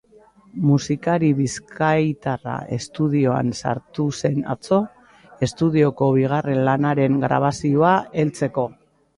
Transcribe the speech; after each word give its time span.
Musikari 0.67 1.27
bizkaitarra 1.41 2.55
estudioan 2.79 3.53
sartu 3.59 4.07
zen 4.23 4.41
atzo, 4.55 4.81
estudioko 5.49 6.11
bigarren 6.19 6.67
lanaren 6.71 7.23
grabazioari 7.29 8.23
heltzeko. 8.23 8.67